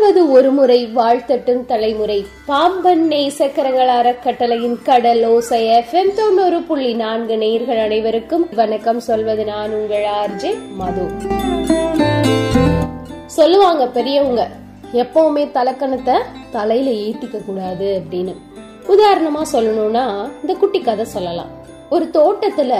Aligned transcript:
வாழ்வது 0.00 0.30
ஒரு 0.30 0.50
முறை 0.50 0.86
வாழ்த்தட்டும் 0.86 1.64
தலைமுறை. 1.64 2.26
பாம்பன் 2.46 3.08
நேசக்கரங்கள் 3.08 3.86
அறக்கட்டளையின் 3.86 4.82
கடல் 4.82 5.24
ஓசை 5.24 5.66
எஃப்எம் 5.66 6.12
தொண்ணூறு 6.12 6.62
புள்ளி 6.62 6.94
நான்கு 6.94 7.36
நேர்கள் 7.36 7.82
அனைவருக்கும் 7.82 8.48
வணக்கம் 8.54 9.00
சொல்வது 9.00 9.44
நான் 9.44 9.74
உங்கள் 9.74 10.04
ஆர்ஜே 10.04 10.54
மது. 10.74 11.06
சொல்லுவாங்க 13.26 13.86
பெரியவங்க 13.86 14.48
எப்பவுமே 14.92 15.50
தலக்கணத்தை 15.54 16.18
தலையில 16.50 16.90
ஏத்திக்க 16.90 17.44
கூடாது 17.44 18.02
அப்படின்னு. 18.02 18.34
உதாரணமா 18.88 19.42
சொல்லணும்னா 19.52 20.30
இந்த 20.40 20.54
குட்டி 20.58 20.80
கதை 20.80 21.04
சொல்லலாம். 21.04 21.50
ஒரு 21.90 22.10
தோட்டத்துல 22.12 22.74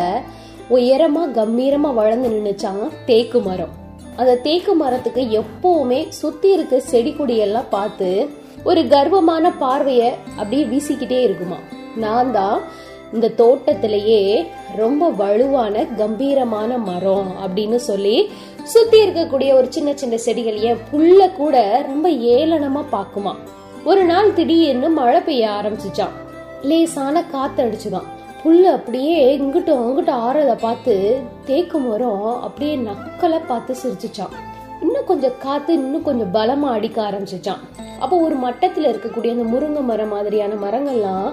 உயரமா 0.70 1.24
கம்பீரமா 1.34 1.94
வளர்ந்து 1.94 2.28
நின்னுச்சாங்க 2.28 2.90
தேக்கு 3.06 3.40
மரம். 3.40 3.84
அந்த 4.16 4.36
தேக்கு 4.36 4.74
மரத்துக்கு 4.74 5.42
எப்பவுமே 5.42 6.08
சுத்தி 6.08 6.52
இருக்க 6.52 6.80
செடி 6.80 7.10
கொடியெல்லாம் 7.10 7.70
பார்த்து 7.70 8.28
ஒரு 8.64 8.88
கர்வமான 8.88 9.52
பார்வைய 9.60 10.10
அப்படியே 10.36 10.64
வீசிக்கிட்டே 10.64 11.22
இருக்குமா. 11.22 11.56
நான் 11.96 12.32
தான் 12.32 12.60
இந்த 13.12 13.28
தோட்டத்திலேயே 13.28 14.46
ரொம்ப 14.76 15.10
வலுவான 15.10 15.84
கம்பீரமான 15.84 16.78
மரம் 16.78 17.30
அப்படின்னு 17.44 17.74
சொல்லி 17.74 18.30
சுத்தி 18.62 19.06
இருக்கக்கூடிய 19.06 19.52
ஒரு 19.52 19.66
சின்ன 19.68 19.94
சின்ன 19.94 20.16
செடிகள் 20.16 20.58
ஏன் 20.58 20.78
புல்ல 20.92 21.34
கூட 21.34 21.84
ரொம்ப 21.86 22.10
ஏளனமா 22.10 22.84
பாக்குமா 22.92 23.34
ஒரு 23.84 24.04
நாள் 24.04 24.32
திடீர்னு 24.32 24.88
மழை 24.88 25.20
பெய்ய 25.20 25.48
ஆரம்பிச்சுச்சான் 25.48 26.14
லேசான 26.62 27.24
காத்து 27.24 27.64
அடிச்சுதான் 27.64 28.08
புல்லு 28.42 28.68
அப்படியே 28.70 29.14
இங்கிட்டும் 29.36 29.82
அங்கிட்டும் 29.82 30.22
ஆறத 30.22 30.52
பார்த்து 30.56 30.94
தேக்கு 31.46 31.78
மரம் 31.78 32.26
அப்படியே 32.40 32.74
நக்கலை 32.86 33.40
பார்த்து 33.46 33.74
சிரிச்சுச்சான் 33.82 34.34
இன்னும் 34.82 35.04
கொஞ்சம் 35.04 35.38
காத்து 35.38 35.72
இன்னும் 35.72 36.02
கொஞ்சம் 36.02 36.32
பலமா 36.32 36.68
அடிக்க 36.70 36.98
ஆரம்பிச்சிச்சான் 37.02 37.62
அப்போ 38.00 38.16
ஒரு 38.18 38.34
மட்டத்துல 38.36 38.90
இருக்கக்கூடிய 38.90 39.30
அந்த 39.30 39.44
முருங்கை 39.44 39.82
மரம் 39.82 40.08
மாதிரியான 40.08 40.54
மரங்கள்லாம் 40.54 41.28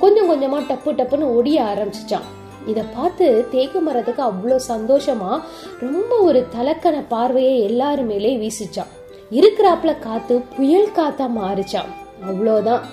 கொஞ்சம் 0.00 0.28
கொஞ்சமா 0.30 0.58
டப்பு 0.68 0.92
டப்புன்னு 0.92 1.34
ஒடிய 1.34 1.58
ஆரம்பிச்சிச்சான் 1.64 2.26
இதை 2.66 2.84
பார்த்து 2.94 3.26
தேக்கு 3.50 3.80
மரத்துக்கு 3.80 4.22
அவ்வளோ 4.22 4.56
சந்தோஷமா 4.68 5.32
ரொம்ப 5.80 6.16
ஒரு 6.20 6.46
தலக்கண 6.54 6.96
பார்வையை 7.08 7.68
எல்லாரு 7.68 8.02
மேலே 8.02 8.36
வீசிச்சான் 8.38 8.92
இருக்கிறாப்புல 9.30 9.98
காத்து 9.98 10.34
புயல் 10.56 10.94
காத்தா 10.96 11.26
மாறிச்சான் 11.36 11.90
அவ்வளோதான் 12.26 12.84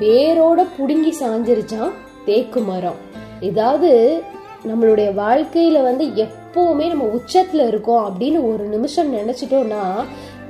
வேரோட 0.00 0.66
புடுங்கி 0.78 1.12
சாஞ்சிருச்சான் 1.20 1.92
தேக்கு 2.24 2.60
மரம். 2.60 2.98
ஏதாவது 3.42 4.22
நம்மளுடைய 4.66 5.08
வாழ்க்கையில 5.22 5.82
வந்து 5.82 6.04
எப்பவுமே 6.24 6.86
நம்ம 6.88 7.08
உச்சத்துல 7.18 7.66
இருக்கோம் 7.66 8.04
அப்படின்னு 8.06 8.54
ஒரு 8.54 8.64
நிமிஷம் 8.64 9.14
நினைச்சிட்டோம்னா 9.14 9.84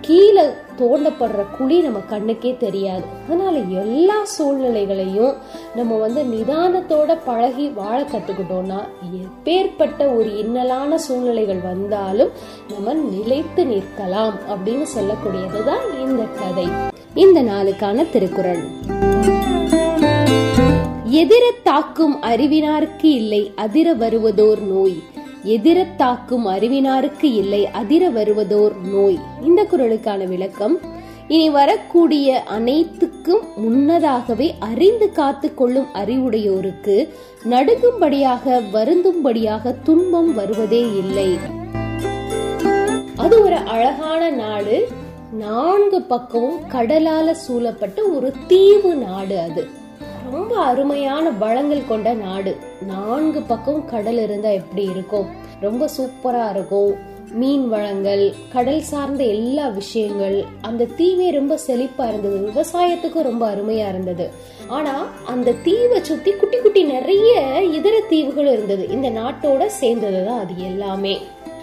கீழே 0.00 0.42
தோண்டப்படுற 0.78 1.42
குழி 1.58 1.80
நம்ம 1.80 1.98
கண்ணுக்கே 2.10 2.56
தெரியாது. 2.56 3.02
அதனால 3.26 3.58
எல்லா 3.58 4.24
சூழ்நிலைகளையும் 4.24 5.34
நம்ம 5.74 5.96
வந்து 5.96 6.22
நிதானத்தோட 6.22 7.18
பழகி 7.24 7.68
வாழ 7.68 8.00
கத்துக்கிட்டோம்னா 8.02 8.80
எப்பேற்பட்ட 9.20 10.00
ஒரு 10.16 10.30
இன்னலான 10.42 10.94
சூழ்நிலைகள் 10.94 11.60
வந்தாலும் 11.60 12.30
நம்ம 12.72 12.94
நிலைத்து 12.94 13.64
நிற்கலாம் 13.64 14.38
அப்படின்னு 14.54 14.86
சொல்லக்கூடியதுதான் 14.96 15.86
இந்த 16.00 16.22
கதை. 16.40 16.68
இந்த 17.14 17.42
நாளுக்கான 17.42 18.10
திருக்குறள். 18.12 18.64
எதிர 21.12 21.46
தாக்கும் 21.62 22.22
அறிவினாருக்கு 22.22 23.05
இல்லை 23.05 23.52
அதிர 23.55 23.92
வருவதோர் 23.92 24.60
நோய். 24.60 24.96
எதிர 25.44 25.86
தாக்கும் 25.96 26.46
அறிவினாருக்கு 26.46 27.24
இல்லை 27.24 27.66
அதிர 27.66 28.08
வருவதோர் 28.08 28.77
நோய். 28.92 29.18
இந்த 29.42 29.66
குரலுக்கான 29.70 30.28
விளக்கம் 30.28 30.78
இனி 31.28 31.50
வரக்கூடிய 31.50 32.42
அனைத்துக்கும் 32.42 33.42
முன்னதாகவே 33.56 34.55
அறிந்து 34.58 35.12
காத்து 35.12 35.55
கொள்ளும் 35.55 35.86
அறிவுடையோருக்கு 35.95 37.08
நடுங்கும்படியாக 37.50 38.70
வருந்தும்படியாக 38.70 39.74
துன்பம் 39.84 40.34
வருவதே 40.34 40.80
இல்லை. 40.80 41.39
அது 43.17 43.42
ஒரு 43.42 43.56
அழகான 43.56 44.30
நாடு. 44.30 44.89
நான்கு 45.33 46.02
பக்கமும் 46.02 46.61
கடலால 46.73 47.30
சூழப்பட்ட 47.30 48.02
ஒரு 48.02 48.33
தீவு 48.46 48.94
நாடு 48.94 49.39
அது. 49.39 49.80
ரொம்ப 50.32 50.56
அருமையான 50.56 51.30
வளங்கள் 51.30 51.86
கொண்ட 51.88 52.12
நாடு. 52.12 52.56
நான்கு 52.86 53.42
பக்கம் 53.42 53.84
கடல் 53.84 54.18
இருந்தா 54.18 54.48
எப்படி 54.48 54.82
இருக்கும்? 54.82 55.26
ரொம்ப 55.60 55.88
சூப்பரா 55.96 56.50
இருக்கும். 56.50 56.94
மீன் 57.32 57.68
வளங்கள் 57.68 58.34
கடல் 58.52 58.80
சார்ந்த 58.80 59.24
எல்லா 59.24 59.68
விஷயங்கள் 59.68 60.44
அந்த 60.60 60.86
தீவே 60.96 61.30
ரொம்ப 61.30 61.58
செழிப்பா 61.66 62.08
இருந்தது. 62.08 62.50
விவசாயத்துக்கும் 62.50 63.22
ரொம்ப 63.22 63.54
அருமையா 63.54 63.88
இருந்தது. 63.88 64.30
ஆனா 64.68 65.06
அந்த 65.24 65.52
தீவை 65.52 66.04
சுத்தி 66.04 66.30
குட்டி 66.30 66.56
குட்டி 66.56 66.82
நிறைய 66.82 67.62
இதர 67.72 68.02
தீவுகள் 68.08 68.46
இருந்தது. 68.46 68.88
இந்த 68.88 69.10
நாட்டோட 69.10 69.70
சேர்ந்ததுதான் 69.80 70.38
அது 70.38 70.52
எல்லாமே. 70.56 71.20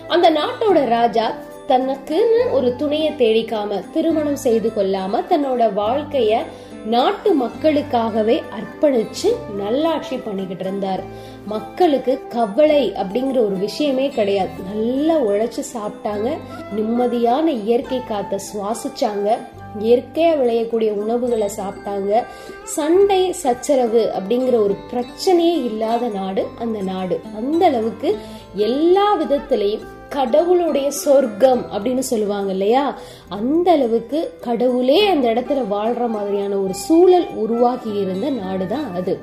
அந்த 0.08 0.32
நாட்டோட 0.32 0.86
ராஜா 0.86 1.36
தனக்குன்னு 1.68 2.52
ஒரு 2.52 2.76
துணையை 2.76 3.12
தேடிக்காம 3.12 3.92
திருமணம் 3.94 4.36
செய்து 4.36 4.72
கொள்ளாம 4.76 5.24
தன்னோட 5.30 5.74
வாழ்க்கைய 5.74 6.44
நாட்டு 6.86 7.36
மக்களுக்காகவே 7.46 8.42
அர்ப்பணிச்சு 8.58 9.52
நல்லாட்சி 9.58 10.18
பண்ணிக்கிட்டு 10.18 10.64
இருந்தார். 10.64 11.04
மக்களுக்கு 11.46 12.20
கவலை 12.30 12.92
அப்படிங்கிற 12.92 13.30
ஒரு 13.30 13.58
விஷயமே 13.58 14.10
கிடையாது. 14.10 14.50
நல்லா 14.74 15.20
உழைச்சு 15.20 15.64
சாப்பிட்டாங்க. 15.74 16.38
நிம்மதியான 16.76 17.46
இயற்கை 17.46 18.02
காத்த 18.04 18.40
சுவாசிச்சாங்க. 18.54 19.38
இயற்கையா 19.80 20.36
விளையக்கூடிய 20.38 20.92
உணவுகளை 20.92 21.50
சாப்பிட்டாங்க. 21.58 22.24
சண்டை 22.64 23.32
சச்சரவு 23.32 24.12
அப்படிங்கிற 24.20 24.56
ஒரு 24.64 24.76
பிரச்சனையே 24.92 25.64
இல்லாத 25.64 26.08
நாடு 26.08 26.48
அந்த 26.60 26.82
நாடு. 26.82 27.22
அந்த 27.36 27.66
அளவுக்கு 27.66 28.18
எல்லா 28.56 29.22
விதத்திலையும் 29.22 29.98
கடவுளுடைய 30.10 30.92
சொர்க்கம் 30.92 31.66
அப்படின்னு 31.72 32.00
சொல்லுவாங்க 32.00 32.52
இல்லையா? 32.52 32.98
அந்த 33.30 33.72
அளவுக்கு 33.72 34.34
கடவுளே 34.42 35.08
அந்த 35.08 35.34
இடத்துல 35.34 35.64
வாழ்ற 35.72 36.10
மாதிரியான 36.10 36.58
ஒரு 36.58 36.74
சூழல் 36.74 37.28
உருவாகி 37.36 37.94
இருந்த 37.94 38.32
நாடுதான் 38.32 38.94
அது. 38.96 39.20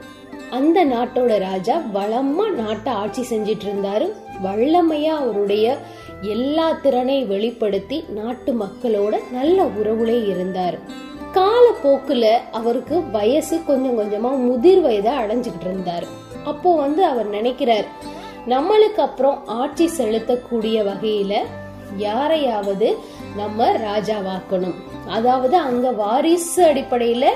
அந்த 0.50 0.84
நாட்டோட 0.84 1.38
ராஜா 1.38 1.82
வளமா 1.94 2.50
நாட்டை 2.50 2.92
ஆட்சி 2.92 3.36
செஞ்சிட்டு 3.36 3.64
இருந்தாரு 3.64 4.12
வல்லமையா 4.44 5.14
அவருடைய 5.16 5.76
எல்லா 6.22 6.72
திறனை 6.72 7.24
வெளிப்படுத்தி 7.24 8.04
நாட்டு 8.08 8.52
மக்களோட 8.52 9.18
நல்ல 9.32 9.64
உறவுலே 9.64 10.28
இருந்தார். 10.28 10.78
காலப்போக்குல 11.34 12.26
அவருக்கு 12.52 13.10
வயசு 13.10 13.60
கொஞ்சம் 13.66 13.98
கொஞ்சமா 13.98 14.36
முதிர் 14.38 14.80
வயதை 14.80 15.12
அடைஞ்சுக்கிட்டு 15.12 15.64
இருந்தார். 15.64 16.04
அப்போ 16.44 16.76
வந்து 16.76 17.04
அவர் 17.04 17.28
நினைக்கிறார் 17.28 18.14
நம்மளுக்கு 18.48 19.00
அப்புறம் 19.00 19.46
ஆட்சி 19.46 19.90
செலுத்தக்கூடிய 19.98 20.76
வகையில 20.90 21.34
யாரையாவது 21.96 22.96
நம்ம 23.36 23.68
ராஜாவாக்கணும். 23.70 24.74
அதாவது 25.08 25.56
அங்க 25.56 25.90
வாரிசு 25.90 26.64
அடிப்படையில 26.64 27.26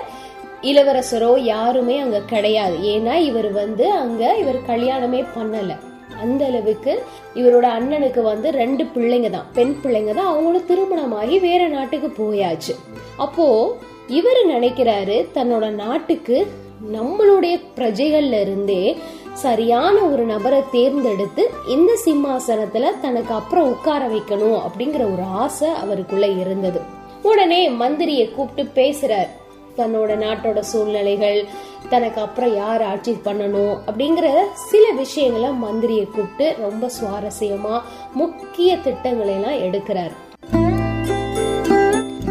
இளவரசரோ 0.62 1.38
யாருமே 1.38 1.98
அங்க 1.98 2.20
கிடையாது. 2.20 2.76
ஏன்னா 2.76 3.14
இவர் 3.14 3.52
வந்து 3.52 3.90
அங்க 3.90 4.36
இவர் 4.36 4.58
கல்யாணமே 4.66 5.26
பண்ணல. 5.36 5.76
அந்த 6.20 6.46
அளவுக்கு 6.46 7.02
இவரோட 7.34 7.66
அண்ணனுக்கு 7.78 8.22
வந்து 8.22 8.50
ரெண்டு 8.50 8.84
பிள்ளைங்க 8.84 9.30
தான். 9.30 9.46
பெண் 9.54 9.76
பிள்ளைங்க 9.82 10.14
தான். 10.14 10.26
அவங்களும் 10.26 10.66
திருமணமாகி 10.66 11.38
வேற 11.38 11.68
நாட்டுக்கு 11.68 12.08
போயாச்சு. 12.08 12.74
அப்போ 13.16 13.76
இவர் 14.08 14.42
நினைக்கிறாரு 14.48 15.28
தன்னோட 15.34 15.70
நாட்டுக்கு 15.70 16.46
நம்மளுடைய 16.92 17.60
பிரஜைகள்ல 17.76 18.40
இருந்தே 18.40 18.96
சரியான 19.32 20.00
ஒரு 20.00 20.22
நபரை 20.22 20.62
தேர்ந்தெடுத்து 20.72 21.50
இந்த 21.66 21.98
சிம்மாசனத்துல 22.04 23.00
தனக்கு 23.00 23.34
அப்புறம் 23.34 23.68
உட்கார 23.68 24.08
வைக்கணும் 24.08 24.60
அப்படிங்கிற 24.66 25.12
ஒரு 25.12 25.22
ஆசை 25.22 25.68
அவருக்குள்ள 25.68 26.26
இருந்தது. 26.26 26.80
உடனே 27.22 27.70
மந்திரியை 27.70 28.34
கூப்பிட்டு 28.34 28.82
பேசுறார். 28.82 29.28
தன்னோட 29.76 30.12
நாட்டோட 30.24 30.58
சூழ்நிலைகள் 30.58 31.44
தனக்கு 31.88 32.20
அப்புறம் 32.20 32.56
யார் 32.56 32.82
ஆட்சி 32.82 33.16
பண்ணணும் 33.24 33.78
அப்படிங்கிற 33.86 34.42
சில 34.54 34.90
விஷயங்களை 34.90 35.48
மந்திரியை 35.48 36.04
கூப்பிட்டு 36.04 36.56
ரொம்ப 36.58 36.90
சுவாரஸ்யமா 37.00 37.80
முக்கிய 38.12 38.76
திட்டங்களை 38.76 39.34
எல்லாம் 39.34 39.72
எடுக்கிறார். 39.72 40.12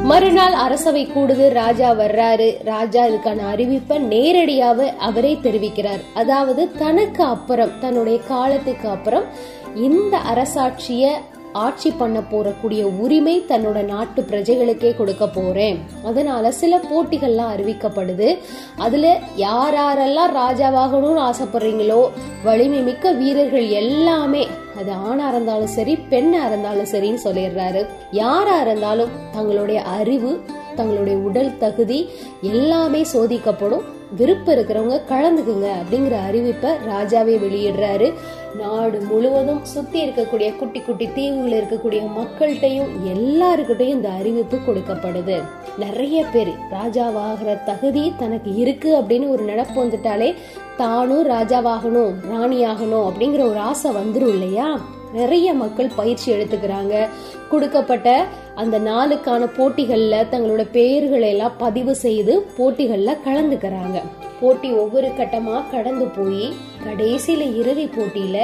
மறுநாள் 0.09 0.55
அரசவை 0.65 1.01
கூடுது 1.07 1.45
ராஜா 1.53 1.89
வர்றாரு. 1.91 2.47
ராஜா 2.63 3.01
இதுக்கான 3.05 3.41
அறிவிப்பை 3.53 3.97
நேரடியாக 4.13 4.87
அவரே 5.07 5.33
தெரிவிக்கிறார். 5.43 6.03
அதாவது 6.13 6.63
தனக்கு 6.77 7.23
அப்புறம் 7.23 7.73
தன்னுடைய 7.79 8.17
காலத்துக்கு 8.27 8.87
அப்புறம் 8.89 9.25
இந்த 9.87 10.17
அரசாட்சிய 10.33 11.03
ஆட்சி 11.53 11.91
பண்ண 11.91 12.19
போறக்கூடிய 12.19 12.81
உரிமை 12.81 13.45
தன்னோட 13.47 13.85
நாட்டு 13.85 14.21
பிரஜைகளுக்கே 14.21 14.95
கொடுக்க 14.95 15.27
போறேன். 15.27 15.79
அதனால 16.05 16.51
சில 16.51 16.77
போட்டிகள்லாம் 16.77 17.53
அறிவிக்கப்படுது. 17.55 18.37
அதுல 18.77 19.19
யார் 19.35 19.73
யாரெல்லாம் 19.73 20.35
ராஜாவாகணும்னு 20.41 21.29
ஆசைப்படுறீங்களோ 21.29 22.09
வலிமை 22.43 22.79
மிக்க 22.79 23.11
வீரர்கள் 23.11 23.67
எல்லாமே 23.67 24.47
அது 24.77 24.91
ஆணா 24.91 25.27
இருந்தாலும் 25.27 25.67
சரி 25.67 25.97
பெண்ணா 26.09 26.45
இருந்தாலும் 26.45 26.91
சரின்னு 26.91 27.17
சொல்லிடுறாரு. 27.23 27.87
யாரா 28.11 28.61
இருந்தாலும் 28.61 29.09
தங்களுடைய 29.31 29.81
அறிவு 29.81 30.41
தங்களுடைய 30.75 31.19
உடல் 31.19 31.57
தகுதி 31.57 32.09
எல்லாமே 32.41 33.05
சோதிக்கப்படும். 33.13 33.83
விருப்பம் 34.17 34.55
இருக்கிறவங்க 34.55 35.01
கலந்துக்குங்க 35.09 35.69
அப்படிங்கிற 35.81 36.15
அறிவிப்பை 36.31 36.71
ராஜாவே 36.87 37.35
வெளியிடுறாரு. 37.37 38.13
நாடு 38.57 39.01
முழுவதும் 39.01 39.65
சுத்தி 39.65 40.05
இருக்கக்கூடிய 40.05 40.55
குட்டி 40.55 40.79
குட்டி 40.79 41.09
தீவுகள் 41.13 41.63
இருக்கக்கூடிய 41.63 42.07
மக்கள்கிட்டையும் 42.19 42.87
எல்லாருக்கிட்டையும் 43.15 43.97
இந்த 43.97 44.09
அறிவிப்பு 44.09 44.57
கொடுக்கப்படுது. 44.57 45.41
நிறைய 45.77 46.25
பேர் 46.31 46.53
ராஜாவாகிற 46.71 47.63
தகுதி 47.63 48.13
தனக்கு 48.17 48.55
இருக்கு 48.55 48.95
அப்படின்னு 48.95 49.29
ஒரு 49.29 49.45
நினப்பு 49.45 49.75
வந்துட்டாலே 49.75 50.35
தானும் 50.77 51.29
ராஜாவாகணும் 51.29 52.13
ராணியாகணும் 52.31 53.09
அப்படிங்கிற 53.09 53.49
ஒரு 53.49 53.57
ஆசை 53.57 53.91
வந்துடும் 53.91 54.27
இல்லையா? 54.27 54.79
நிறைய 55.13 55.53
மக்கள் 55.53 55.89
பயிற்சி 55.95 56.31
எடுத்துக்கிறாங்க. 56.31 57.07
கொடுக்கப்பட்ட 57.49 58.25
அந்த 58.55 58.79
நாளுக்கான 58.79 59.49
போட்டிகளில் 59.57 60.29
தங்களோட 60.31 60.65
பெயர்களை 60.71 61.29
எல்லாம் 61.29 61.57
பதிவு 61.57 61.95
செய்து 61.95 62.41
போட்டிகளில் 62.57 63.21
கலந்துக்கிறாங்க. 63.25 63.99
போட்டி 64.41 64.71
ஒவ்வொரு 64.71 65.07
கட்டமாக 65.07 65.69
கடந்து 65.71 66.05
போய் 66.05 66.53
கடைசியில் 66.83 67.55
இறுதி 67.55 67.85
போட்டியில் 67.85 68.43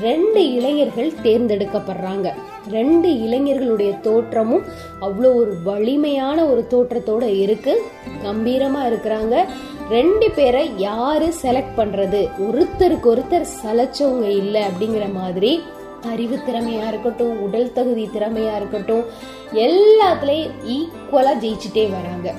ரெண்டு 0.00 0.52
இளைஞர்கள் 0.52 1.12
தேர்ந்தெடுக்கப்படுறாங்க. 1.22 2.28
ரெண்டு 2.70 3.08
இளைஞர்களுடைய 3.08 4.00
தோற்றமும் 4.00 4.64
அவ்வளோ 5.00 5.34
ஒரு 5.34 5.56
வலிமையான 5.64 6.44
ஒரு 6.44 6.66
தோற்றத்தோட 6.70 7.22
இருக்கு. 7.22 7.82
கம்பீரமா 8.24 8.82
இருக்கிறாங்க. 8.90 9.44
ரெண்டு 9.90 10.30
பேரை 10.30 10.70
யாரு 10.76 11.32
செலக்ட் 11.42 11.76
பண்றது? 11.76 12.28
ஒருத்தருக்கு 12.48 13.08
ஒருத்தர் 13.14 13.46
சலைச்சவங்க 13.62 14.28
இல்லை 14.36 14.62
அப்படிங்கிற 14.62 15.12
மாதிரி 15.12 15.60
அறிவு 16.06 16.36
திறமையா 16.36 16.88
இருக்கட்டும் 16.88 17.40
உடல் 17.40 17.72
தகுதி 17.72 18.10
திறமையா 18.14 18.56
இருக்கட்டும் 18.56 19.04
எல்லாத்துலயும் 19.52 20.50
ஈக்குவலா 20.66 21.34
ஜெயிச்சுட்டே 21.40 21.90
வராங்க. 21.90 22.34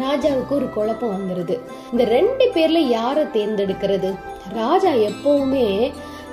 ராஜாவுக்கு 0.00 0.50
ஒரு 0.50 0.70
குழப்பம் 0.70 1.16
வந்துருது. 1.16 1.58
இந்த 1.92 2.04
ரெண்டு 2.04 2.50
பேர்ல 2.54 2.78
யாரை 2.78 3.24
தேர்ந்தெடுக்கிறது? 3.24 4.14
ராஜா 4.52 4.90
எப்பவுமே 4.90 5.92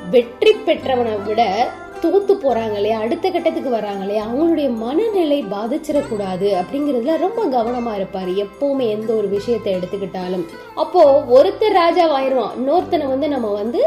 வெற்றி 0.10 0.54
பெற்றவனை 0.54 1.24
விட 1.26 1.70
தோத்து 2.02 2.32
போறாங்க 2.32 2.74
இல்லையா? 2.74 3.00
அடுத்த 3.00 3.30
கட்டத்துக்கு 3.30 3.70
வராங்க 3.70 4.00
இல்லையா? 4.00 4.26
அவங்களுடைய 4.26 4.76
மனநிலை 4.76 5.44
பாதிச்சிடக்கூடாது 5.44 6.64
அப்படிங்கறதுல 6.64 7.18
ரொம்ப 7.18 7.46
கவனமா 7.46 7.94
இருப்பாரு. 8.00 8.48
எப்பவுமே 8.48 8.90
எந்த 8.90 9.14
ஒரு 9.14 9.28
விஷயத்தை 9.28 9.76
எடுத்துக்கிட்டாலும். 9.76 10.46
அப்போ 10.76 11.24
ஒருத்தர் 11.32 11.80
ராஜாவாயிருவான் 11.84 12.50
இன்னொருத்தனை 12.60 13.08
வந்து 13.08 13.28
நம்ம 13.28 13.48
வந்து 13.48 13.86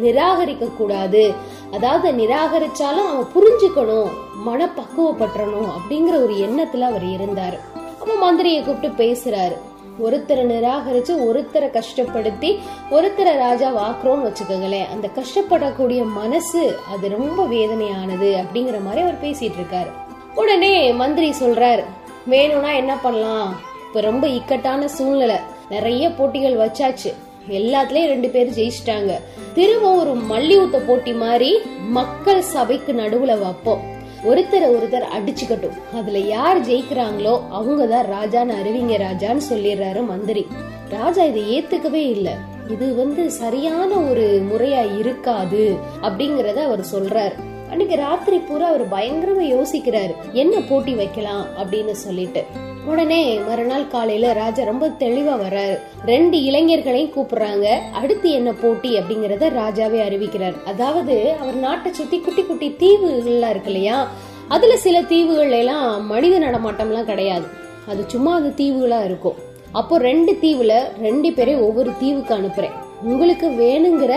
நிராகரிக்க 0.00 0.66
கூடாது 0.66 1.32
அதாவது 1.72 2.24
நிராகரிச்சாலும் 2.24 3.06
அவன் 3.08 3.28
புரிஞ்சுக்கணும் 3.34 4.08
மனப்பக்குவப்பற்றணும் 4.46 5.68
அப்படிங்கிற 5.76 6.22
ஒரு 6.22 6.34
எண்ணத்துல 6.34 6.80
அவர் 6.80 7.04
இருந்தார். 7.04 7.58
அப்ப 8.00 8.32
மந்திரியை 8.32 8.64
கூப்பிட்டு 8.64 9.04
பேசுறாரு. 9.04 9.56
ஒருத்தரை 10.04 10.42
நிராகரிச்சு 10.44 11.14
ஒருத்தரை 11.28 11.70
கஷ்டப்படுத்தி 11.70 12.58
ஒருத்தரை 12.90 13.36
ராஜா 13.36 13.70
வாக்குறோம்னு 13.70 14.32
வச்சுக்கோங்களேன். 14.32 14.88
அந்த 14.88 15.08
கஷ்டப்படக்கூடிய 15.14 16.04
மனசு 16.04 16.78
அது 16.94 17.08
ரொம்ப 17.08 17.44
வேதனையானது 17.44 18.44
அப்படிங்கிற 18.44 18.84
மாதிரி 18.84 19.02
அவர் 19.02 19.24
பேசிட்டு 19.24 19.54
இருக்காரு. 19.60 19.90
உடனே 20.34 20.92
மந்திரி 20.92 21.34
சொல்றாரு 21.40 21.84
வேணும்னா 22.26 22.70
என்ன 22.70 22.96
பண்ணலாம்? 22.96 23.54
இப்ப 23.88 24.00
ரொம்ப 24.00 24.26
இக்கட்டான 24.28 24.88
சூழ்நிலை. 24.88 25.36
நிறைய 25.70 26.10
போட்டிகள் 26.10 26.56
வச்சாச்சு. 26.56 27.14
எல்லாத்துலயும் 27.50 28.06
ரெண்டு 28.06 28.28
பேரும் 28.28 28.54
ஜெயிச்சிட்டாங்க. 28.54 29.12
திரும்பவும் 29.54 30.00
ஒரு 30.00 30.14
மல்யுத்த 30.14 30.78
போட்டி 30.78 31.12
மாதிரி 31.12 31.58
மக்கள் 31.88 32.42
சபைக்கு 32.42 32.92
நடுவுல 32.92 33.38
வைப்போம். 33.38 33.80
ஒருத்தரை 34.28 34.76
ஒருத்தர் 34.76 35.04
அடிச்சுக்கட்டும். 35.18 35.96
அதுல 35.96 36.18
யார் 36.18 36.68
ஜெயிக்கிறாங்களோ 36.68 37.40
அவங்கதான் 37.52 38.12
ராஜான்னு 38.12 38.54
அறிவிங்க 38.64 39.00
ராஜான்னு 39.00 39.40
சொல்லிடுறாரு 39.52 40.06
மந்திரி. 40.06 40.46
ராஜா 40.88 41.22
இதை 41.22 41.58
ஏத்துக்கவே 41.58 42.10
இல்லை. 42.10 42.32
இது 42.68 42.94
வந்து 42.94 43.30
சரியான 43.30 43.94
ஒரு 43.94 44.42
முறையா 44.52 44.98
இருக்காது 44.98 45.76
அப்படிங்கறத 46.02 46.54
அவர் 46.54 46.84
சொல்றாரு. 46.92 47.32
அன்னைக்கு 47.70 47.96
ராத்திரி 47.96 48.38
பூரா 48.38 48.68
அவர் 48.68 48.88
பயங்கரமா 48.88 49.42
யோசிக்கிறாரு. 49.42 50.14
என்ன 50.32 50.60
போட்டி 50.60 50.94
வைக்கலாம் 50.94 51.46
அப்படின்னு 51.58 51.90
சொல்லிட்டு. 51.90 52.44
உடனே 52.86 53.38
மறுநாள் 53.38 53.88
காலையில 53.88 54.32
ராஜா 54.32 54.64
ரொம்ப 54.64 54.88
தெளிவா 54.88 55.34
வர்றாரு. 55.42 55.78
ரெண்டு 56.06 56.38
இளைஞர்களையும் 56.38 57.12
கூப்பிடுறாங்க. 57.16 57.66
அடுத்து 57.92 58.30
என்ன 58.30 58.52
போட்டி 58.52 58.98
அப்படிங்கறத 58.98 59.48
ராஜாவே 59.48 60.08
அறிவிக்கிறார். 60.08 60.64
அதாவது 60.64 61.34
அவர் 61.40 61.54
நாட்டை 61.54 61.92
சுத்தி 61.92 62.18
குட்டி 62.18 62.42
குட்டி 62.42 62.76
தீவுகள்லாம் 62.78 63.50
இருக்கு 63.50 63.72
இல்லையா? 63.72 64.08
அதுல 64.48 64.76
சில 64.76 65.02
தீவுகள்ல 65.02 65.50
எல்லாம் 65.50 66.06
மனித 66.06 66.38
நடமாட்டம் 66.38 66.88
எல்லாம் 66.88 67.04
கிடையாது. 67.04 67.44
அது 67.88 68.04
சும்மா 68.06 68.34
அந்த 68.34 68.62
தீவுகளா 68.62 69.04
இருக்கும். 69.04 69.34
அப்போ 69.72 69.98
ரெண்டு 69.98 70.38
தீவுல 70.42 70.72
ரெண்டு 71.00 71.32
பேரையும் 71.32 71.62
ஒவ்வொரு 71.62 71.90
தீவுக்கு 71.98 72.34
அனுப்புறேன். 72.34 72.72
உங்களுக்கு 73.02 73.48
வேணுங்கிற 73.48 74.14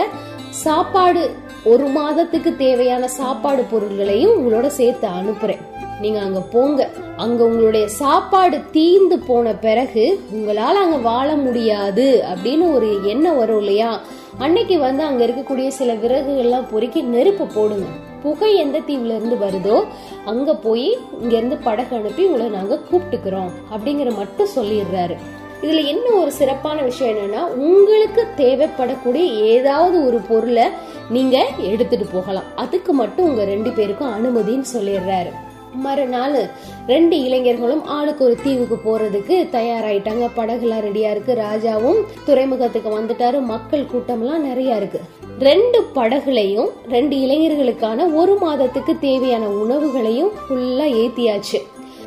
சாப்பாடு 0.50 1.30
ஒரு 1.64 1.86
மாதத்துக்கு 1.86 2.56
தேவையான 2.56 3.08
சாப்பாடு 3.08 3.62
பொருள்களையும் 3.62 4.32
உங்களோட 4.38 4.66
சேர்த்து 4.66 5.08
அனுப்புறேன். 5.08 5.58
நீங்க 6.00 6.20
அங்க 6.20 6.40
போங்க. 6.40 6.90
அங்க 7.16 7.44
உங்களுடைய 7.44 7.88
சாப்பாடு 7.88 8.56
தீந்து 8.72 9.16
போன 9.26 9.54
பிறகு 9.54 10.20
உங்களால 10.34 10.74
அங்க 10.84 10.96
வாழ 10.96 11.36
முடியாது 11.36 12.24
அப்படின்னு 12.34 12.72
ஒரு 12.72 12.98
எண்ணம் 13.02 13.36
வரும் 13.36 13.58
இல்லையா? 13.58 14.00
அன்னைக்கு 14.38 14.78
வந்து 14.78 15.02
அங்க 15.02 15.26
இருக்கக்கூடிய 15.26 15.68
சில 15.68 15.94
விறகுகள்லாம் 15.94 16.70
பொறுக்கி 16.70 17.02
நெருப்பு 17.02 17.46
போடுங்க. 17.46 17.86
புகை 18.22 18.56
எந்த 18.56 18.78
தீவுல 18.78 19.16
இருந்து 19.16 19.36
வருதோ 19.36 19.84
அங்க 20.24 20.54
போய் 20.54 20.98
இங்க 21.20 21.36
இருந்து 21.36 21.56
படகு 21.56 21.96
அனுப்பி 21.96 22.24
உங்களை 22.24 22.46
நாங்க 22.46 22.78
கூப்பிட்டுக்கிறோம் 22.90 23.50
அப்படிங்கிற 23.76 24.16
மட்டும் 24.16 24.46
சொல்லிடுறாரு. 24.56 25.16
இதுல 25.62 25.84
என்ன 25.84 26.10
ஒரு 26.10 26.32
சிறப்பான 26.32 26.82
விஷயம் 26.82 27.16
என்னன்னா 27.16 27.42
உங்களுக்கு 27.46 28.26
தேவைப்படக்கூடிய 28.36 29.36
ஏதாவது 29.36 30.06
ஒரு 30.06 30.20
பொருளை 30.28 30.64
நீங்க 31.10 31.46
எடுத்துட்டு 31.58 32.06
போகலாம். 32.06 32.44
அதுக்கு 32.54 32.92
மட்டும் 32.92 33.24
உங்க 33.24 33.44
ரெண்டு 33.44 33.70
பேருக்கும் 33.70 34.14
அனுமதின்னு 34.14 34.64
சொல்லிடுறாரு. 34.74 35.32
மறுநாள் 35.74 36.50
ரெண்டு 36.86 37.20
இளைஞர்களும் 37.20 37.86
ஆளுக்கு 37.86 38.24
ஒரு 38.24 38.36
தீவுக்கு 38.42 38.76
போறதுக்கு 38.76 39.36
தயாராயிட்டாங்க. 39.52 40.28
படகுலாம் 40.36 40.84
ரெடியா 40.88 41.10
இருக்கு. 41.10 41.34
ராஜாவும் 41.34 42.00
துறைமுகத்துக்கு 42.24 43.00
வந்துட்டாரு. 43.00 43.40
மக்கள் 43.40 43.86
கூட்டம்லாம் 43.94 44.46
நிறைய 44.48 44.76
இருக்கு. 44.76 45.00
ரெண்டு 45.38 45.86
படகுலையும் 45.94 46.68
ரெண்டு 46.88 47.16
இளைஞர்களுக்கான 47.16 48.14
ஒரு 48.14 48.38
மாதத்துக்கு 48.38 48.98
தேவையான 48.98 49.46
உணவுகளையும் 49.46 50.30
ஃபுல்லா 50.44 50.86
ஏத்தியாச்சு. 51.02 51.60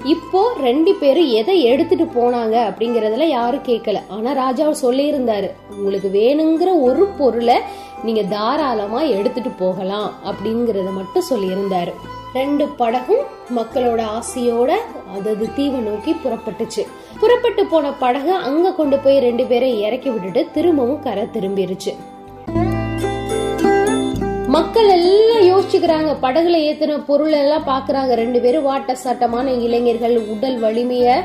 இப்போ 0.04 0.54
ரெண்டு 0.62 0.94
பேரும் 0.94 1.28
எதை 1.28 1.64
எடுத்துட்டு 1.64 2.06
போனாங்க 2.06 2.56
அப்படிங்கறதுல 2.70 3.24
யாரும் 3.24 3.64
கேட்கல 3.64 4.02
ஆனா 4.08 4.32
ராஜா 4.32 4.68
சொல்லியிருந்தாரு 4.68 5.52
உங்களுக்கு 5.72 6.10
வேணுங்கிற 6.14 6.82
ஒரு 6.82 7.06
பொருளை 7.06 7.56
நீங்க 8.04 8.22
தாராளமா 8.22 9.02
எடுத்துட்டு 9.02 9.50
போகலாம் 9.50 10.14
அப்படிங்கறத 10.26 10.92
மட்டும் 10.94 11.30
சொல்லியிருந்தாரு. 11.30 11.94
ரெண்டு 12.40 12.66
படகும் 12.82 13.24
மக்களோட 13.58 14.02
ஆசையோட 14.18 14.72
அதது 15.16 15.48
தீவை 15.56 15.80
நோக்கி 15.88 16.12
புறப்பட்டுச்சு. 16.24 16.84
புறப்பட்டு 17.22 17.64
போன 17.72 17.94
படகு 18.04 18.34
அங்க 18.50 18.76
கொண்டு 18.82 19.00
போய் 19.06 19.24
ரெண்டு 19.28 19.46
பேரை 19.52 19.70
இறக்கி 19.88 20.10
விட்டுட்டு 20.16 20.44
திரும்பவும் 20.58 21.04
கரை 21.08 21.26
திரும்பிருச்சு. 21.36 21.94
மக்கள் 24.56 24.90
எல்லாம் 24.96 25.42
யோசிச்சுக்கிறாங்க 25.48 26.12
படகுல 26.22 26.60
ஏத்தின 26.68 26.94
பொருள் 27.08 27.34
எல்லாம் 27.40 27.66
பாக்குறாங்க. 27.72 28.12
ரெண்டு 28.22 28.40
பேரும் 28.44 28.68
வாட்ட 28.68 28.92
சாட்டமான 29.04 29.48
இளைஞர்கள் 29.66 30.16
உடல் 30.34 30.58
வலிமைய 30.64 31.16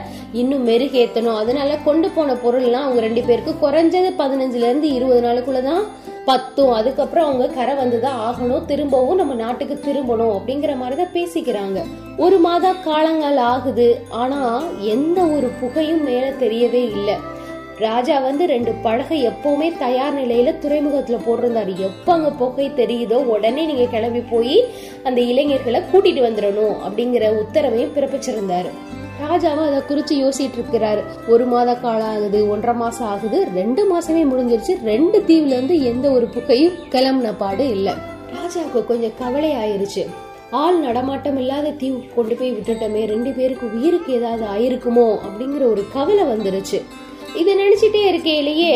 இன்னும் 0.40 0.64
மெருகேத்தணும். 0.68 1.38
அதனால 1.42 1.76
கொண்டு 1.88 2.08
போன 2.16 2.34
பொருள்லாம் 2.44 2.86
அவங்க 2.86 3.02
ரெண்டு 3.06 3.22
பேருக்கு 3.28 3.52
குறைஞ்சது 3.62 4.10
பதினஞ்சுல 4.22 4.68
இருந்து 4.70 4.90
இருபது 4.98 5.20
நாளுக்குள்ளதான் 5.26 5.84
பத்தும் 6.24 6.72
அதுக்கப்புறம் 6.72 7.26
அவங்க 7.26 7.46
கரை 7.46 7.74
வந்துதான் 7.74 8.18
ஆகணும். 8.28 8.64
திரும்பவும் 8.64 9.16
நம்ம 9.16 9.34
நாட்டுக்கு 9.34 9.92
திரும்பணும் 9.92 10.38
அப்படிங்கிற 10.38 10.76
மாதிரிதான் 10.76 11.14
பேசிக்கிறாங்க. 11.14 11.82
ஒரு 12.16 12.38
மாத 12.38 12.72
காலங்கள் 12.72 13.36
ஆகுது. 13.36 14.00
ஆனா 14.10 14.62
எந்த 14.80 15.22
ஒரு 15.22 15.50
புகையும் 15.60 16.04
மேல 16.04 16.30
தெரியவே 16.30 16.90
இல்லை. 16.90 17.14
ராஜா 17.78 18.18
வந்து 18.18 18.46
ரெண்டு 18.46 18.72
பழகை 18.82 19.28
எப்பவுமே 19.28 19.78
தயார் 19.78 20.18
நிலையில 20.18 20.54
துறைமுகத்துல 20.60 21.18
போட்டிருந்தாரு. 21.26 21.76
எப்ப 21.76 22.12
அங்க 22.12 22.30
புகை 22.30 22.70
தெரியுதோ 22.76 23.14
உடனே 23.14 23.66
நீங்க 23.66 23.84
கிளம்பி 23.84 24.20
போய் 24.20 24.64
அந்த 25.02 25.20
இளைஞர்களை 25.20 25.80
கூட்டிட்டு 25.80 26.24
வந்துடணும் 26.26 26.76
அப்படிங்கிற 26.88 27.32
உத்தரவையும் 27.38 27.94
பிறப்பிச்சிருந்தாரு. 27.94 28.70
ராஜாவும் 29.22 29.68
அதை 29.68 29.80
குறிச்சு 29.88 30.14
யோசிட்டு 30.24 30.58
இருக்கிறாரு. 30.60 31.02
ஒரு 31.28 31.44
மாத 31.44 31.74
காலம் 31.74 32.12
ஆகுது 32.14 32.40
ஒன்றரை 32.48 32.74
மாசம் 32.76 33.06
ஆகுது 33.06 33.38
ரெண்டு 33.54 33.82
மாசமே 33.92 34.22
முடிஞ்சிருச்சு. 34.32 34.74
ரெண்டு 34.84 35.18
தீவுல 35.28 35.54
இருந்து 35.56 35.76
எந்த 35.92 36.10
ஒரு 36.10 36.26
புகையும் 36.26 36.78
கிளம்புன 36.90 37.34
பாடு 37.38 37.66
இல்ல. 37.68 37.94
ராஜாவுக்கு 38.36 38.86
கொஞ்சம் 38.86 39.16
கவலை 39.18 39.52
ஆயிருச்சு. 39.62 40.04
ஆள் 40.50 40.78
நடமாட்டம் 40.78 41.38
இல்லாத 41.38 41.70
தீவு 41.70 41.98
கொண்டு 42.14 42.34
போய் 42.34 42.52
விட்டுட்டோமே 42.52 43.02
ரெண்டு 43.06 43.30
பேருக்கு 43.30 43.66
உயிருக்கு 43.76 44.10
ஏதாவது 44.12 44.44
ஆயிருக்குமோ 44.54 45.06
அப்படிங்கிற 45.26 45.64
ஒரு 45.70 45.84
கவலை 45.92 46.24
வந்துருச்சு. 46.24 46.80
இதை 47.36 47.52
நினைச்சிட்டே 47.54 48.00
இருக்கையிலேயே 48.10 48.74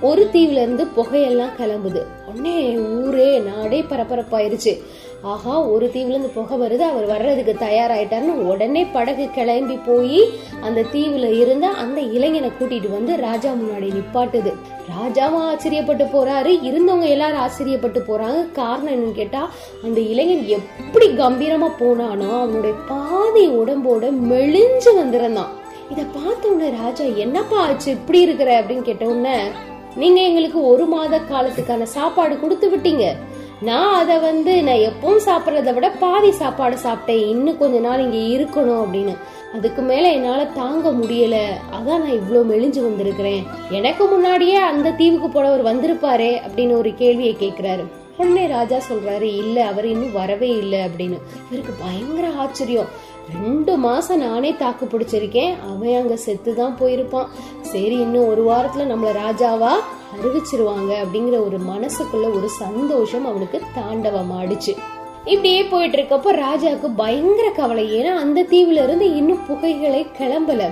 ஒரு 0.00 0.28
தீவுல 0.32 0.62
இருந்து 0.62 0.84
புகையெல்லாம் 0.84 1.56
கிளம்புது. 1.58 2.02
உடனே 2.28 2.76
ஊரே 2.78 3.38
நாடே 3.38 3.82
பரபரப்பாயிருச்சு. 3.82 4.82
ஆஹா 5.22 5.60
ஒரு 5.60 5.90
தீவுல 5.92 6.08
இருந்து 6.08 6.28
புகை 6.28 6.58
வருது 6.58 6.78
அவர் 6.78 7.06
வர்றதுக்கு 7.06 7.66
தயாராயிட்டாருன்னு 7.66 8.42
உடனே 8.42 8.84
படகு 8.84 9.30
கிளம்பி 9.30 9.78
போய் 9.86 10.30
அந்த 10.60 10.80
தீவுல 10.80 11.38
இருந்த 11.38 11.68
அந்த 11.68 12.00
இளைஞனை 12.00 12.50
கூட்டிட்டு 12.60 12.90
வந்து 12.90 13.16
ராஜா 13.16 13.52
முன்னாடி 13.52 13.92
நிப்பாட்டுது. 13.94 14.52
ராஜாவும் 14.88 15.46
ஆச்சரியப்பட்டு 15.50 16.04
போறாரு. 16.04 16.52
இருந்தவங்க 16.62 17.08
எல்லாரும் 17.08 17.40
ஆச்சரியப்பட்டு 17.40 18.00
போறாங்க. 18.08 18.52
காரணம் 18.52 18.94
என்னன்னு 18.94 19.12
கேட்டா 19.12 19.50
அந்த 19.84 20.00
இளைஞன் 20.00 20.46
எப்படி 20.46 21.08
கம்பீரமா 21.08 21.70
போனானோ 21.80 22.40
அவனுடைய 22.40 22.76
பாதி 22.88 23.48
உடம்போட 23.48 24.12
மெலிஞ்சு 24.30 24.94
வந்திருந்தான். 24.94 25.52
இத 25.90 26.02
பார்த்த 26.02 26.48
உடனே 26.48 26.76
ராஜா 26.76 27.04
என்னப்பா 27.04 27.56
ஆச்சு? 27.56 27.90
இப்படி 27.90 28.20
இருக்கிற? 28.20 28.62
அப்படின்னு 28.62 28.82
கேட்ட 28.82 29.06
உடனே 29.06 29.38
நீங்க 29.96 30.20
எங்களுக்கு 30.20 30.66
ஒரு 30.66 30.84
மாத 30.84 31.20
காலத்துக்கான 31.20 31.82
சாப்பாடு 31.82 32.40
கொடுத்து 32.40 32.68
விட்டீங்க. 32.70 33.06
நான் 33.60 33.94
அதை 33.94 34.18
வந்து 34.18 34.62
நான் 34.62 34.84
எப்பவும் 34.88 35.24
சாப்பிட்றத 35.26 35.74
விட 35.74 35.90
பாதி 35.90 36.30
சாப்பாடு 36.30 36.76
சாப்பிட்டேன். 36.76 37.26
இன்னும் 37.28 37.58
கொஞ்ச 37.58 37.78
நாள் 37.78 38.10
இங்க 38.10 38.18
இருக்கணும் 38.36 38.82
அப்படின்னு. 38.84 39.16
அதுக்கு 39.54 39.82
மேல 39.82 40.10
என்னால 40.10 40.44
தாங்க 40.44 40.90
முடியல. 40.90 41.36
அதான் 41.72 42.02
நான் 42.02 42.18
இவ்வளோ 42.20 42.40
மெலிஞ்சு 42.52 42.82
வந்திருக்கிறேன். 42.82 43.42
எனக்கு 43.70 44.06
முன்னாடியே 44.06 44.56
அந்த 44.56 44.90
தீவுக்கு 44.90 45.28
போனவர் 45.28 45.68
வந்திருப்பாரே 45.70 46.32
அப்படின்னு 46.48 46.76
ஒரு 46.76 46.94
கேள்வியை 46.94 47.36
கேட்குறாரு. 47.40 47.84
உடனே 48.16 48.46
ராஜா 48.46 48.76
சொல்றாரு 48.76 49.28
இல்ல 49.42 49.64
அவர் 49.64 49.86
இன்னும் 49.86 50.12
வரவே 50.12 50.48
இல்லை 50.48 50.78
அப்படின்னு. 50.78 51.18
இவருக்கு 51.50 51.72
பயங்கர 51.80 52.28
ஆச்சரியம். 52.36 53.12
ரெண்டு 53.42 53.76
மாசம் 53.76 54.18
நானே 54.18 54.54
தாக்கு 54.58 54.86
பிடிச்சிருக்கேன். 54.86 55.54
அவன் 55.70 55.96
அங்க 55.96 56.16
செத்து 56.16 56.54
தான் 56.54 56.76
போயிருப்பான். 56.80 57.26
சரி 57.60 57.96
இன்னும் 57.98 58.28
ஒரு 58.28 58.42
வாரத்துல 58.50 58.86
நம்மள 58.92 59.12
ராஜாவா 59.24 59.72
அறிவிச்சிருவாங்க 60.16 60.92
அப்படிங்கிற 61.04 61.36
ஒரு 61.46 61.58
மனசுக்குள்ள 61.72 62.36
ஒரு 62.36 62.48
சந்தோஷம் 62.48 63.26
அவனுக்கு 63.26 63.60
தாண்டவம் 63.74 64.32
ஆடிச்சு 64.40 64.74
இப்படியே 65.24 65.64
போயிட்டு 65.64 65.96
இருக்கப்ப 65.98 66.32
ராஜாவுக்கு 66.32 66.90
பயங்கர 66.96 67.50
கவலை. 67.50 68.00
ஏன்னா 68.00 68.12
அந்த 68.24 68.42
தீவுல 68.42 68.82
இருந்து 68.82 69.16
இன்னும் 69.16 69.44
புகைகளை 69.48 70.06
கிளம்பல. 70.18 70.62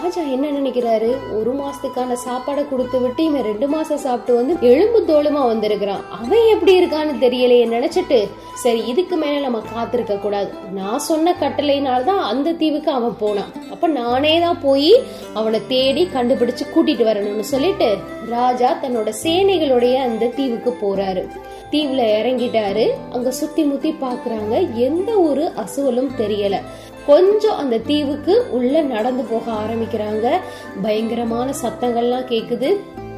ராஜா 0.00 0.22
என்ன 0.22 0.46
நினைக்கிறாரு? 0.50 1.10
ஒரு 1.38 1.50
மாசத்துக்கான 1.54 2.16
சாப்பாடை 2.26 2.68
கொடுத்து 2.68 3.00
விட்டு 3.00 3.24
இவன் 3.24 3.42
ரெண்டு 3.42 3.68
மாசம் 3.68 3.98
சாப்பிட்டு 3.98 4.34
வந்து 4.34 4.68
எலும்பு 4.68 5.04
தோளுமா 5.06 5.46
வந்திருக்கிறான். 5.46 6.04
அவன் 6.10 6.46
எப்படி 6.50 6.72
இருக்கான்னு 6.80 7.14
தெரியலையே 7.20 7.64
நினைச்சிட்டு 7.74 8.28
சரி 8.54 8.86
இதுக்கு 8.86 9.16
மேல 9.16 9.38
நம்ம 9.38 9.62
காத்திருக்க 9.74 10.16
கூடாது. 10.16 10.50
நான் 10.74 10.98
சொன்ன 10.98 11.34
கட்டளையினால்தான் 11.40 12.22
அந்த 12.32 12.52
தீவுக்கு 12.52 12.90
அவன் 12.90 13.16
போனான். 13.18 13.52
அப்ப 13.70 13.86
நானே 13.86 14.40
தான் 14.40 14.60
போய் 14.60 15.02
அவனை 15.34 15.60
தேடி 15.68 16.08
கண்டுபிடிச்சு 16.14 16.66
கூட்டிட்டு 16.74 17.06
வரணும்னு 17.10 17.40
சொல்லிட்டு 17.40 17.96
ராஜா 18.28 18.76
தன்னோட 18.82 19.12
சேனைகளுடைய 19.22 19.94
அந்த 19.94 20.26
தீவுக்கு 20.26 20.76
போறாரு. 20.82 21.24
தீவுல 21.70 22.02
இறங்கிட்டாரு. 22.20 22.90
அங்க 23.10 23.30
சுத்தி 23.30 23.62
முத்தி 23.62 23.94
பாக்குறாங்க. 24.00 24.74
எந்த 24.74 25.18
ஒரு 25.18 25.52
அசுவலும் 25.56 26.10
தெரியல. 26.18 26.56
கொஞ்சம் 27.06 27.56
அந்த 27.56 27.78
தீவுக்கு 27.78 28.44
உள்ள 28.50 28.80
நடந்து 28.80 29.22
போக 29.22 29.52
ஆரம்பிக்கிறாங்க. 29.52 30.30
பயங்கரமான 30.82 31.52
சத்தங்கள்லாம் 31.62 32.28
கேக்குது. 32.28 32.76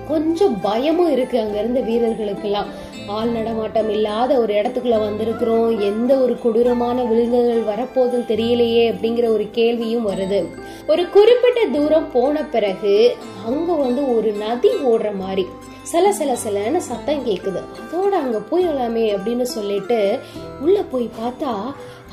கொஞ்சம் 0.08 0.60
பயமும் 0.60 1.12
இருக்கு 1.12 1.40
அங்க 1.40 1.58
இருந்த 1.58 1.80
வீரர்களுக்கெல்லாம். 1.80 2.66
ஆள் 3.08 3.28
நடமாட்டம் 3.28 3.90
இல்லாத 3.90 4.38
ஒரு 4.38 4.54
இடத்துக்குள்ள 4.54 4.98
வந்திருக்கிறோம். 4.98 5.78
எந்த 5.78 6.16
ஒரு 6.16 6.38
கொடூரமான 6.40 7.02
விலங்குகள் 7.02 7.74
வரப்போதும் 7.74 8.30
தெரியலையே 8.30 8.92
அப்படிங்கிற 8.92 9.28
ஒரு 9.28 9.48
கேள்வியும் 9.52 10.08
வருது. 10.08 10.48
ஒரு 10.88 11.08
குறிப்பிட்ட 11.08 11.60
தூரம் 11.72 12.12
போன 12.12 12.44
பிறகு 12.44 13.16
அங்க 13.46 13.72
வந்து 13.72 14.16
ஒரு 14.16 14.32
நதி 14.32 14.68
ஓடுற 14.68 15.14
மாதிரி 15.18 15.46
சில 15.82 16.12
சில 16.12 16.32
சிலன்னு 16.32 16.76
சத்தம் 16.76 17.26
கேக்குது. 17.26 17.60
அதோட 17.80 18.08
அங்க 18.08 18.38
போயிடலாமே 18.38 19.16
அப்படின்னு 19.16 19.42
சொல்லிட்டு 19.42 20.18
உள்ள 20.60 20.82
போய் 20.82 21.10
பார்த்தா 21.22 21.54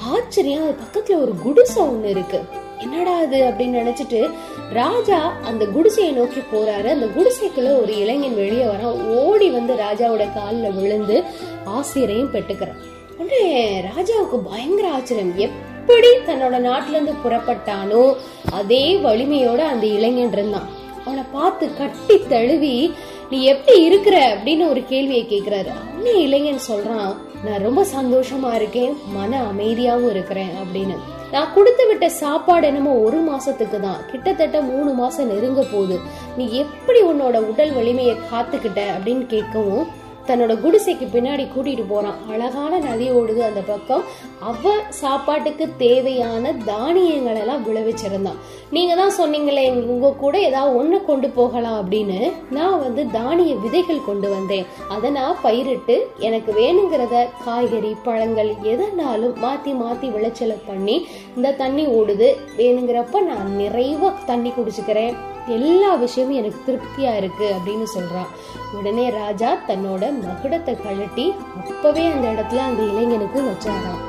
ஆச்சரியம் 0.10 0.63
அது 0.63 0.75
பக்கத்துல 0.84 1.22
ஒரு 1.22 1.36
குடிசை 1.43 1.84
ஒண்ணு 1.84 2.03
இருக்கு. 2.03 2.41
என்னடா 2.79 3.17
அது 3.17 3.38
அப்படின்னு 3.38 3.84
நினைச்சிட்டு 3.84 4.31
ராஜா 4.74 5.38
அந்த 5.43 5.65
குடிசையை 5.65 6.13
நோக்கி 6.13 6.39
போறாரு. 6.39 6.86
அந்த 6.86 7.05
குடிசைக்குள்ள 7.05 7.81
ஒரு 7.81 7.98
இளைஞன் 7.98 8.36
வெளியே 8.36 8.63
வரான் 8.63 9.15
ஓடி 9.15 9.50
வந்து 9.50 9.74
ராஜாவோட 9.74 10.34
காலில் 10.34 10.72
விழுந்து 10.72 11.24
ஆசிரியரையும் 11.65 12.34
பெற்றுக்கிறான். 12.34 12.75
உடனே 13.17 13.81
ராஜாவுக்கு 13.81 14.38
பயங்கர 14.51 14.91
ஆச்சரியம். 14.91 15.38
எப்படி 15.38 16.08
தன்னோட 16.08 16.67
நாட்டுல 16.67 16.89
இருந்து 16.89 17.13
புறப்பட்டானோ 17.25 18.15
அதே 18.51 18.96
வலிமையோட 18.96 19.58
அந்த 19.58 19.86
இளைஞன் 19.88 20.31
இருந்தான். 20.31 20.67
அவனை 21.05 21.24
பார்த்து 21.34 21.77
கட்டி 21.77 22.27
தழுவி 22.29 22.93
நீ 23.29 23.43
எப்படி 23.43 23.84
இருக்கிற? 23.84 24.36
அப்படின்னு 24.36 24.70
ஒரு 24.70 24.84
கேள்வியை 24.86 25.25
கேக்குறாரு. 25.29 25.72
அவனே 25.93 26.22
இளைஞன் 26.22 26.60
சொல்றான் 26.67 27.15
நான் 27.45 27.63
ரொம்ப 27.67 27.81
சந்தோஷமா 27.95 28.51
இருக்கேன் 28.53 28.93
மன 29.13 29.41
அமைதியாகவும் 29.51 30.10
இருக்கிறேன் 30.10 30.51
அப்படின்னு. 30.62 30.98
நான் 31.31 31.53
கொடுத்து 31.53 31.88
விட்ட 31.88 32.10
சாப்பாடு 32.10 32.67
என்னமோ 32.67 32.93
ஒரு 32.93 33.19
மாசத்துக்கு 33.29 33.79
தான். 33.79 34.00
கிட்டத்தட்ட 34.12 34.62
மூணு 34.62 34.91
மாசம் 34.93 35.29
நெருங்க 35.31 35.62
போகுது. 35.71 36.00
நீ 36.38 36.45
எப்படி 36.63 37.01
உன்னோட 37.01 37.38
உடல் 37.51 37.74
வலிமையை 37.74 38.15
காத்துக்கிட்ட 38.31 38.81
அப்படின்னு 38.95 39.25
கேட்கவும் 39.33 39.88
தன்னோட 40.27 40.53
குடிசைக்கு 40.63 41.05
பின்னாடி 41.13 41.45
கூட்டிட்டு 41.53 41.83
போறான். 41.89 42.17
அழகான 42.29 42.79
நதி 42.79 43.11
ஓடுது 43.11 43.37
அந்த 43.37 43.61
பக்கம். 43.67 44.03
அவ 44.39 44.73
சாப்பாட்டுக்கு 44.89 45.67
தேவையான 45.77 46.53
தானியங்கள் 46.65 47.35
எல்லாம் 47.35 47.65
விளைவிச்சிருந்தான். 47.67 48.39
நீங்க 48.69 48.95
தான் 48.95 49.17
சொன்னீங்களே 49.21 49.85
உங்க 49.85 50.11
கூட 50.11 50.39
ஏதாவது 50.39 50.77
ஒன்று 50.77 51.05
கொண்டு 51.05 51.29
போகலாம் 51.29 51.77
அப்படின்னு. 51.81 52.31
நான் 52.49 52.79
வந்து 52.79 53.05
தானிய 53.11 53.55
விதைகள் 53.55 54.05
கொண்டு 54.05 54.29
வந்தேன். 54.29 54.65
அதை 54.89 55.09
நான் 55.09 55.41
பயிரிட்டு 55.41 56.07
எனக்கு 56.17 56.53
வேணுங்கிறத 56.53 57.27
காய்கறி 57.45 57.95
பழங்கள் 58.03 58.53
எதனாலும் 58.61 59.35
மாத்தி 59.43 59.73
மாத்தி 59.83 60.11
விளைச்சலை 60.11 60.57
பண்ணி 60.67 61.07
இந்த 61.35 61.51
தண்ணி 61.51 61.85
ஓடுது. 61.85 62.29
வேணுங்கிறப்ப 62.57 63.21
நான் 63.21 63.55
நிறைவாக 63.55 64.15
தண்ணி 64.25 64.49
குடிச்சுக்கிறேன். 64.49 65.15
எல்லா 65.48 65.95
விஷயமும் 65.95 66.36
எனக்கு 66.36 66.60
திருப்தியா 66.67 67.15
இருக்கு 67.15 67.53
அப்படின்னு 67.57 67.88
சொல்றான் 67.95 68.31
உடனே 68.77 69.10
ராஜா 69.10 69.57
தன்னோட 69.67 70.03
மகுடத்தை 70.25 70.75
கழட்டி 70.81 71.33
அப்பவே 71.69 72.05
அந்த 72.05 72.27
இடத்துல 72.27 72.63
அந்த 72.69 72.81
இளைஞனுக்கு 72.83 73.41
வச்சாராம். 73.41 74.01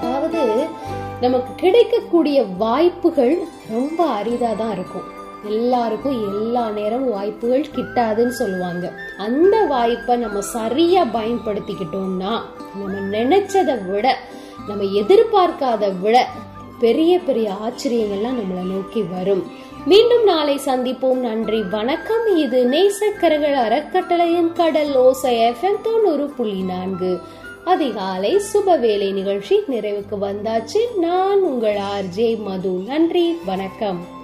அதாவது 0.00 0.42
நமக்கு 1.20 1.54
கிடைக்கக்கூடிய 1.54 2.44
வாய்ப்புகள் 2.44 3.38
ரொம்ப 3.70 4.04
அரிதா 4.04 4.56
தான் 4.56 4.70
இருக்கும். 4.70 5.08
எல்லாருக்கும் 5.44 6.12
எல்லா 6.12 6.70
நேரமும் 6.70 7.12
வாய்ப்புகள் 7.12 7.66
கிட்டாதுன்னு 7.76 8.28
சொல்லுவாங்க. 8.28 8.92
அந்த 9.16 9.64
வாய்ப்பை 9.64 10.16
நம்ம 10.16 10.40
சரியா 10.40 11.02
பயன்படுத்திக்கிட்டோம்னா 11.02 12.32
நம்ம 12.74 13.18
நினைச்சதை 13.18 13.86
விட 13.86 14.16
நம்ம 14.68 14.82
எதிர்பார்க்காத 14.84 16.00
விட 16.00 16.26
பெரிய 16.80 17.18
பெரிய 17.18 17.50
ஆச்சரியங்கள்லாம் 17.50 18.40
நம்மளை 18.40 18.66
நோக்கி 18.66 19.02
வரும். 19.02 19.46
மீண்டும் 19.86 20.24
நாளை 20.24 20.60
சந்திப்போம். 20.64 21.14
நன்றி. 21.14 21.62
வணக்கம். 21.62 22.36
இது 22.36 22.64
நேசக்கரகள் 22.64 23.52
அறக்கட்டளையின் 23.52 24.52
கடல் 24.52 24.96
ஓசை 24.96 25.36
எஃப்எம் 25.36 25.80
தொண்ணூறு 25.82 26.30
புள்ளி 26.36 26.62
நான்கு. 26.62 27.20
அதிகாலை 27.64 28.40
சுபவேளை 28.52 29.12
நிகழ்ச்சி 29.12 29.56
நிறைவுக்கு 29.56 30.18
வந்தாச்சு. 30.20 30.98
நான் 30.98 31.40
உங்கள் 31.40 31.76
ஆர்ஜே 31.76 32.42
மது. 32.42 32.70
நன்றி. 32.70 33.38
வணக்கம். 33.46 34.18